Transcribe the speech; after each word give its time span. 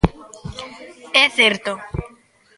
_É 1.21 1.23
certo. 1.39 1.71